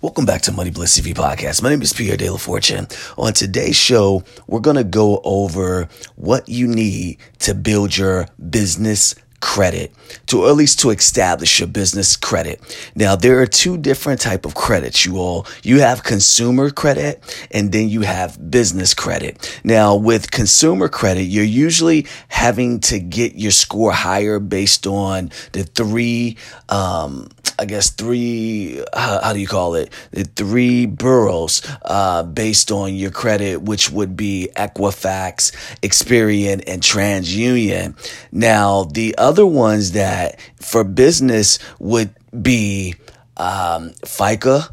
Welcome 0.00 0.26
back 0.26 0.42
to 0.42 0.52
Money 0.52 0.70
Bliss 0.70 0.96
TV 0.96 1.12
podcast. 1.12 1.60
My 1.60 1.70
name 1.70 1.82
is 1.82 1.92
Pierre 1.92 2.16
De 2.16 2.30
La 2.30 2.36
Fortune. 2.36 2.86
On 3.16 3.32
today's 3.32 3.74
show, 3.74 4.22
we're 4.46 4.60
going 4.60 4.76
to 4.76 4.84
go 4.84 5.20
over 5.24 5.88
what 6.14 6.48
you 6.48 6.68
need 6.68 7.18
to 7.40 7.52
build 7.52 7.96
your 7.96 8.28
business 8.48 9.16
credit 9.40 9.92
to 10.26 10.42
or 10.42 10.50
at 10.50 10.56
least 10.56 10.80
to 10.80 10.90
establish 10.90 11.58
your 11.58 11.68
business 11.68 12.16
credit. 12.16 12.60
Now 12.94 13.16
there 13.16 13.40
are 13.40 13.46
two 13.46 13.76
different 13.76 14.20
type 14.20 14.44
of 14.44 14.54
credits 14.54 15.04
you 15.04 15.18
all. 15.18 15.46
You 15.62 15.80
have 15.80 16.02
consumer 16.02 16.70
credit 16.70 17.22
and 17.50 17.70
then 17.72 17.88
you 17.88 18.02
have 18.02 18.50
business 18.50 18.94
credit. 18.94 19.60
Now 19.64 19.94
with 19.96 20.30
consumer 20.30 20.88
credit, 20.88 21.24
you're 21.24 21.44
usually 21.44 22.06
having 22.28 22.80
to 22.80 22.98
get 22.98 23.34
your 23.34 23.52
score 23.52 23.92
higher 23.92 24.38
based 24.38 24.86
on 24.86 25.30
the 25.52 25.64
three 25.64 26.36
um, 26.68 27.28
I 27.58 27.64
guess 27.64 27.90
three 27.90 28.82
how, 28.94 29.20
how, 29.22 29.32
do 29.32 29.40
you 29.40 29.46
call 29.46 29.74
it 29.74 29.92
the 30.12 30.24
three 30.24 30.86
boroughs 30.86 31.62
uh, 31.82 32.22
based 32.22 32.70
on 32.70 32.94
your 32.94 33.10
credit, 33.10 33.62
which 33.62 33.90
would 33.90 34.16
be 34.16 34.48
Equifax, 34.56 35.52
Experian, 35.82 36.62
and 36.66 36.82
TransUnion. 36.82 37.96
Now 38.30 38.84
the 38.84 39.16
other 39.18 39.44
ones 39.46 39.92
that 39.92 40.38
for 40.60 40.84
business 40.84 41.58
would 41.78 42.14
be 42.40 42.94
um, 43.36 43.90
FICA, 44.04 44.72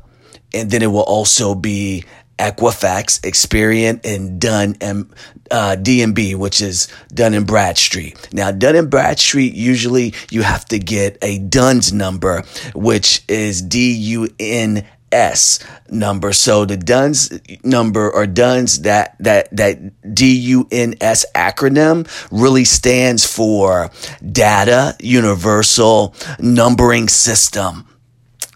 and 0.54 0.70
then 0.70 0.81
it 0.81 0.88
will 0.88 1.02
also 1.02 1.55
be 1.55 2.04
Equifax, 2.38 3.21
Experian, 3.21 4.05
and 4.05 4.40
Dun 4.40 4.76
and 4.81 5.13
uh, 5.52 5.76
DNB, 5.80 6.35
which 6.35 6.62
is 6.62 6.88
Dun 7.13 7.34
and 7.34 7.48
Bradstreet. 7.48 8.34
Now, 8.34 8.52
Dun 8.52 8.76
and 8.76 8.90
Bradstreet 8.90 9.54
usually 9.54 10.13
you 10.31 10.41
have 10.41 10.66
to 10.66 10.80
get 10.80 11.18
a 11.21 11.40
Duns 11.40 11.94
number, 11.94 12.44
which 12.73 13.23
is 13.27 13.62
D 13.62 13.94
U 13.94 14.30
N 14.40 14.85
S 15.12 15.60
number. 15.90 16.34
So 16.34 16.65
the 16.65 16.77
Duns 16.77 17.32
number 17.63 18.12
or 18.12 18.27
Duns 18.27 18.82
that 18.82 19.15
that 19.20 19.55
that 19.55 20.13
D 20.13 20.35
U 20.35 20.68
N 20.71 20.96
S 20.99 21.26
acronym 21.34 22.07
really 22.32 22.65
stands 22.65 23.26
for 23.26 23.91
Data 24.30 24.96
Universal 24.99 26.15
Numbering 26.40 27.07
System. 27.07 27.87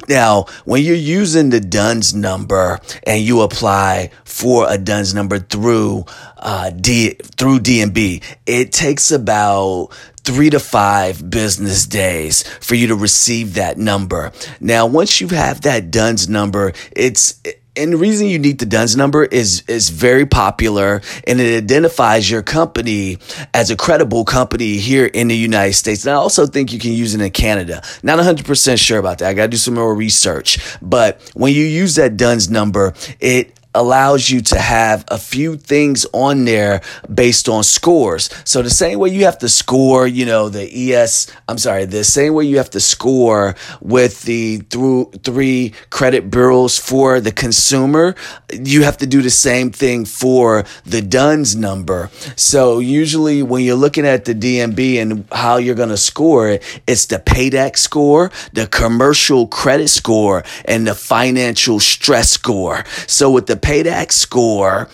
Now, 0.10 0.46
when 0.66 0.82
you're 0.84 0.96
using 0.96 1.52
the 1.52 1.60
DUNS 1.60 2.16
number 2.16 2.80
and 3.04 3.22
you 3.22 3.42
apply 3.42 4.10
for 4.26 4.66
a 4.68 4.76
DUNS 4.76 5.14
number 5.14 5.38
through 5.38 6.06
uh, 6.38 6.72
D 6.72 7.12
through 7.38 7.60
DNB, 7.60 8.24
it 8.48 8.72
takes 8.72 9.12
about 9.12 9.90
three 10.24 10.50
to 10.50 10.60
five 10.60 11.30
business 11.30 11.86
days 11.86 12.42
for 12.60 12.74
you 12.74 12.88
to 12.88 12.96
receive 12.96 13.54
that 13.54 13.78
number. 13.78 14.32
Now, 14.60 14.88
once 14.88 15.22
you 15.22 15.28
have 15.30 15.62
that 15.62 15.92
DUNS 15.92 16.28
number, 16.28 16.74
it's 16.92 17.40
and 17.80 17.94
the 17.94 17.98
reason 17.98 18.28
you 18.28 18.38
need 18.38 18.60
the 18.60 18.66
DUNS 18.66 18.96
number 18.96 19.24
is 19.24 19.64
is 19.68 19.90
very 19.90 20.26
popular 20.26 21.02
and 21.26 21.40
it 21.40 21.58
identifies 21.58 22.30
your 22.30 22.44
company 22.44 23.18
as 23.54 23.72
a 23.72 23.76
credible 23.76 24.26
company 24.26 24.78
here 24.78 25.06
in 25.06 25.30
the 25.30 25.36
United 25.36 25.74
States. 25.74 26.06
And 26.06 26.12
I 26.12 26.16
also 26.16 26.46
think 26.46 26.74
you 26.74 26.80
can 26.80 26.92
use 26.92 27.16
it 27.16 27.22
in 27.22 27.32
Canada. 27.32 27.82
Not 28.04 28.20
100% 28.20 28.78
sure 28.78 29.00
about 29.00 29.20
that. 29.20 29.30
I 29.30 29.34
got 29.34 29.44
to 29.44 29.48
do 29.50 29.58
some 29.58 29.76
more 29.76 29.96
research. 29.96 30.60
But 30.82 31.22
when 31.34 31.54
you 31.54 31.64
use 31.64 31.96
that 31.96 32.18
DUNS 32.18 32.50
number, 32.50 32.94
it 33.20 33.59
allows 33.80 34.30
you 34.30 34.42
to 34.42 34.60
have 34.60 35.06
a 35.08 35.18
few 35.18 35.56
things 35.56 36.06
on 36.12 36.44
there 36.44 36.82
based 37.14 37.48
on 37.48 37.64
scores. 37.64 38.30
So 38.44 38.62
the 38.62 38.70
same 38.70 39.00
way 39.00 39.10
you 39.10 39.24
have 39.24 39.40
to 39.40 39.48
score, 39.48 40.06
you 40.06 40.26
know, 40.26 40.50
the 40.50 40.66
ES, 40.94 41.32
I'm 41.48 41.58
sorry, 41.58 41.86
the 41.86 42.04
same 42.04 42.34
way 42.34 42.44
you 42.44 42.58
have 42.58 42.72
to 42.72 42.82
score 42.82 43.56
with 43.80 44.24
the 44.24 44.58
through 44.70 45.12
three 45.24 45.74
credit 45.90 46.30
bureaus 46.30 46.78
for 46.78 47.22
the 47.22 47.32
consumer, 47.32 48.16
you 48.52 48.84
have 48.84 48.98
to 48.98 49.08
do 49.08 49.22
the 49.22 49.30
same 49.30 49.72
thing 49.72 50.04
for 50.04 50.66
the 50.86 51.02
DUNS 51.02 51.56
number. 51.56 52.10
So 52.36 52.80
usually 52.80 53.42
when 53.44 53.64
you're 53.64 53.76
looking 53.76 54.06
at 54.06 54.26
the 54.26 54.36
DNB 54.36 55.02
and 55.02 55.26
how 55.32 55.56
you're 55.56 55.76
going 55.76 55.90
to 55.90 56.04
score 56.12 56.50
it, 56.50 56.64
it's 56.86 57.06
the 57.06 57.20
PAYDEX 57.20 57.78
score, 57.78 58.30
the 58.52 58.68
commercial 58.68 59.48
credit 59.48 59.88
score, 59.88 60.44
and 60.66 60.86
the 60.86 60.96
financial 60.96 61.80
stress 61.80 62.30
score. 62.30 62.84
So 63.08 63.32
with 63.32 63.48
the 63.48 63.56
PAYDEX 63.70 64.14
score 64.14 64.90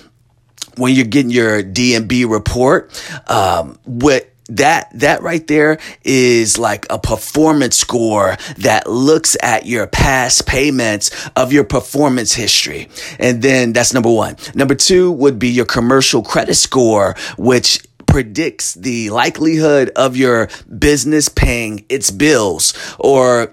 when 0.76 0.94
you're 0.94 1.06
getting 1.06 1.32
your 1.32 1.64
DNB 1.64 2.30
report. 2.30 2.92
Um, 3.30 3.80
what 3.86 4.30
that 4.50 4.90
that 5.00 5.22
right 5.22 5.48
there 5.48 5.80
is 6.04 6.58
like 6.58 6.86
a 6.90 7.00
performance 7.00 7.78
score 7.78 8.36
that 8.58 8.86
looks 8.86 9.38
at 9.42 9.66
your 9.66 9.88
past 9.88 10.46
payments 10.46 11.10
of 11.38 11.54
your 11.54 11.64
performance 11.64 12.34
history 12.34 12.88
and 13.18 13.42
then 13.42 13.74
that's 13.74 13.92
number 13.92 14.12
one 14.12 14.36
number 14.54 14.76
two 14.76 15.12
would 15.12 15.40
be 15.40 15.50
your 15.50 15.66
commercial 15.66 16.22
credit 16.22 16.54
score 16.54 17.16
which 17.40 17.84
predicts 18.06 18.76
the 18.76 19.10
likelihood 19.10 19.90
of 19.96 20.16
your 20.16 20.48
business 20.78 21.28
paying 21.28 21.84
its 21.90 22.12
bills 22.12 22.76
or 23.00 23.52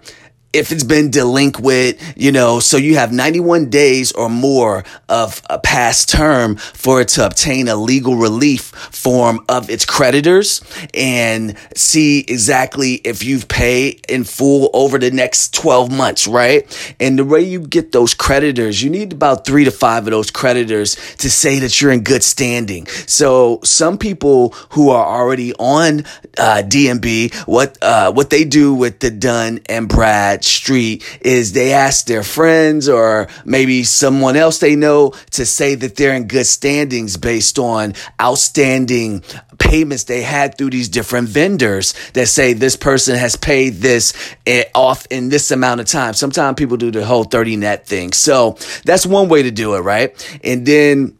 if 0.52 0.70
it's 0.70 0.84
been 0.84 1.10
delinquent, 1.10 1.98
you 2.14 2.30
know, 2.30 2.60
so 2.60 2.76
you 2.76 2.96
have 2.96 3.10
91 3.10 3.70
days 3.70 4.12
or 4.12 4.28
more 4.28 4.84
of 5.08 5.40
a 5.48 5.58
past 5.58 6.10
term 6.10 6.56
for 6.56 7.00
it 7.00 7.08
to 7.08 7.24
obtain 7.24 7.68
a 7.68 7.76
legal 7.76 8.16
relief 8.16 8.64
form 8.64 9.40
of 9.48 9.70
its 9.70 9.86
creditors 9.86 10.60
and 10.92 11.56
see 11.74 12.20
exactly 12.28 12.94
if 13.04 13.24
you've 13.24 13.48
paid 13.48 14.04
in 14.08 14.24
full 14.24 14.68
over 14.74 14.98
the 14.98 15.10
next 15.10 15.54
12 15.54 15.90
months, 15.90 16.26
right? 16.26 16.94
And 17.00 17.18
the 17.18 17.24
way 17.24 17.40
you 17.40 17.60
get 17.60 17.92
those 17.92 18.12
creditors, 18.12 18.82
you 18.82 18.90
need 18.90 19.12
about 19.12 19.46
three 19.46 19.64
to 19.64 19.70
five 19.70 20.06
of 20.06 20.10
those 20.10 20.30
creditors 20.30 20.96
to 21.16 21.30
say 21.30 21.60
that 21.60 21.80
you're 21.80 21.92
in 21.92 22.02
good 22.02 22.22
standing. 22.22 22.86
So 23.06 23.60
some 23.64 23.96
people 23.96 24.50
who 24.70 24.90
are 24.90 25.04
already 25.04 25.54
on 25.54 26.00
uh, 26.36 26.62
DNB, 26.64 27.34
what 27.46 27.78
uh, 27.80 28.12
what 28.12 28.30
they 28.30 28.44
do 28.44 28.74
with 28.74 29.00
the 29.00 29.10
Dun 29.10 29.60
and 29.68 29.88
Brad 29.88 30.41
street 30.44 31.04
is 31.20 31.52
they 31.52 31.72
ask 31.72 32.06
their 32.06 32.22
friends 32.22 32.88
or 32.88 33.28
maybe 33.44 33.84
someone 33.84 34.36
else 34.36 34.58
they 34.58 34.76
know 34.76 35.10
to 35.30 35.44
say 35.46 35.74
that 35.74 35.96
they're 35.96 36.14
in 36.14 36.26
good 36.26 36.46
standings 36.46 37.16
based 37.16 37.58
on 37.58 37.94
outstanding 38.20 39.22
payments 39.58 40.04
they 40.04 40.22
had 40.22 40.58
through 40.58 40.70
these 40.70 40.88
different 40.88 41.28
vendors 41.28 41.94
that 42.14 42.26
say 42.26 42.52
this 42.52 42.76
person 42.76 43.16
has 43.16 43.36
paid 43.36 43.74
this 43.74 44.12
eh, 44.46 44.64
off 44.74 45.06
in 45.10 45.28
this 45.28 45.50
amount 45.50 45.80
of 45.80 45.86
time. 45.86 46.14
Sometimes 46.14 46.56
people 46.56 46.76
do 46.76 46.90
the 46.90 47.04
whole 47.04 47.24
30 47.24 47.56
net 47.56 47.86
thing. 47.86 48.12
So 48.12 48.56
that's 48.84 49.06
one 49.06 49.28
way 49.28 49.42
to 49.42 49.50
do 49.50 49.74
it, 49.74 49.80
right? 49.80 50.38
And 50.42 50.66
then 50.66 51.16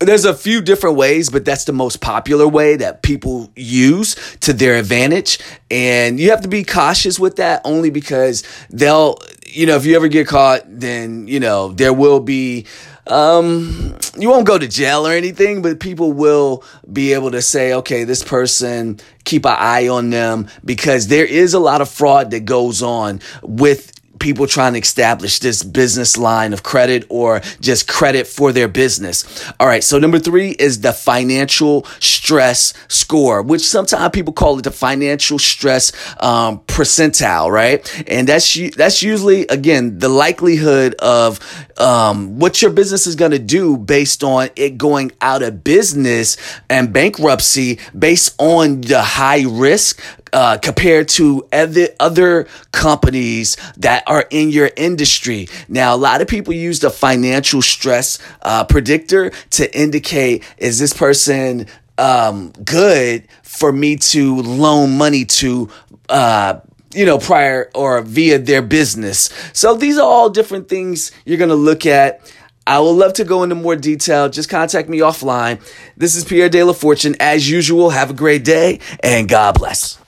there's 0.00 0.24
a 0.24 0.34
few 0.34 0.60
different 0.60 0.96
ways, 0.96 1.30
but 1.30 1.44
that's 1.44 1.64
the 1.64 1.72
most 1.72 2.00
popular 2.00 2.46
way 2.46 2.76
that 2.76 3.02
people 3.02 3.50
use 3.56 4.14
to 4.40 4.52
their 4.52 4.76
advantage. 4.76 5.38
And 5.70 6.20
you 6.20 6.30
have 6.30 6.42
to 6.42 6.48
be 6.48 6.64
cautious 6.64 7.18
with 7.18 7.36
that 7.36 7.62
only 7.64 7.90
because 7.90 8.42
they'll, 8.70 9.18
you 9.46 9.66
know, 9.66 9.76
if 9.76 9.86
you 9.86 9.96
ever 9.96 10.08
get 10.08 10.26
caught, 10.26 10.62
then, 10.66 11.26
you 11.28 11.40
know, 11.40 11.68
there 11.72 11.92
will 11.92 12.20
be, 12.20 12.66
um, 13.06 13.96
you 14.18 14.28
won't 14.28 14.46
go 14.46 14.58
to 14.58 14.66
jail 14.68 15.06
or 15.06 15.12
anything, 15.12 15.62
but 15.62 15.80
people 15.80 16.12
will 16.12 16.64
be 16.92 17.12
able 17.12 17.30
to 17.30 17.40
say, 17.40 17.72
okay, 17.74 18.04
this 18.04 18.22
person, 18.22 19.00
keep 19.24 19.46
an 19.46 19.56
eye 19.56 19.88
on 19.88 20.10
them 20.10 20.48
because 20.64 21.08
there 21.08 21.24
is 21.24 21.54
a 21.54 21.58
lot 21.58 21.80
of 21.80 21.88
fraud 21.88 22.30
that 22.32 22.44
goes 22.44 22.82
on 22.82 23.20
with 23.42 23.92
people 24.18 24.46
trying 24.46 24.72
to 24.74 24.78
establish 24.78 25.38
this 25.38 25.62
business 25.62 26.16
line 26.16 26.52
of 26.52 26.62
credit 26.62 27.04
or 27.08 27.40
just 27.60 27.88
credit 27.88 28.26
for 28.26 28.52
their 28.52 28.68
business. 28.68 29.44
All 29.60 29.66
right. 29.66 29.84
So 29.84 29.98
number 29.98 30.18
three 30.18 30.50
is 30.50 30.80
the 30.80 30.92
financial 30.92 31.84
stress 32.00 32.72
score, 32.88 33.42
which 33.42 33.66
sometimes 33.66 34.10
people 34.12 34.32
call 34.32 34.58
it 34.58 34.62
the 34.62 34.70
financial 34.70 35.38
stress 35.38 35.92
um, 36.22 36.60
percentile, 36.60 37.50
right? 37.50 38.04
And 38.08 38.28
that's 38.28 38.56
that's 38.76 39.02
usually 39.02 39.46
again 39.46 39.98
the 39.98 40.08
likelihood 40.08 40.94
of 40.98 41.40
um, 41.78 42.38
what 42.38 42.62
your 42.62 42.70
business 42.70 43.06
is 43.06 43.16
going 43.16 43.32
to 43.32 43.38
do 43.38 43.76
based 43.76 44.24
on 44.24 44.50
it 44.56 44.78
going 44.78 45.12
out 45.20 45.42
of 45.42 45.62
business 45.64 46.36
and 46.68 46.92
bankruptcy 46.92 47.78
based 47.96 48.34
on 48.38 48.80
the 48.82 49.02
high 49.02 49.44
risk 49.46 50.00
uh, 50.32 50.58
compared 50.58 51.08
to 51.08 51.46
other 51.52 51.88
other 52.00 52.46
companies 52.72 53.56
that 53.76 54.02
are 54.06 54.26
in 54.30 54.50
your 54.50 54.70
industry. 54.76 55.48
Now, 55.68 55.94
a 55.94 55.96
lot 55.96 56.20
of 56.20 56.28
people 56.28 56.52
use 56.52 56.80
the 56.80 56.90
financial 56.90 57.62
stress 57.62 58.18
uh, 58.42 58.64
predictor 58.64 59.30
to 59.50 59.78
indicate 59.78 60.44
is 60.58 60.78
this 60.78 60.92
person 60.92 61.66
um, 61.98 62.50
good 62.64 63.26
for 63.42 63.72
me 63.72 63.96
to 63.96 64.42
loan 64.42 64.96
money 64.96 65.24
to. 65.24 65.70
Uh, 66.08 66.60
you 66.94 67.04
know, 67.04 67.18
prior 67.18 67.70
or 67.74 68.00
via 68.00 68.38
their 68.38 68.62
business. 68.62 69.28
So 69.52 69.74
these 69.74 69.98
are 69.98 70.08
all 70.08 70.30
different 70.30 70.66
things 70.66 71.12
you're 71.26 71.36
going 71.36 71.50
to 71.50 71.54
look 71.54 71.84
at. 71.84 72.32
I 72.66 72.80
would 72.80 72.92
love 72.92 73.12
to 73.14 73.24
go 73.24 73.42
into 73.42 73.54
more 73.54 73.76
detail. 73.76 74.30
Just 74.30 74.48
contact 74.48 74.88
me 74.88 75.00
offline. 75.00 75.60
This 75.96 76.16
is 76.16 76.24
Pierre 76.24 76.48
De 76.48 76.62
La 76.62 76.72
Fortune. 76.72 77.14
As 77.20 77.50
usual, 77.50 77.90
have 77.90 78.08
a 78.08 78.14
great 78.14 78.44
day 78.44 78.80
and 79.02 79.28
God 79.28 79.58
bless. 79.58 79.98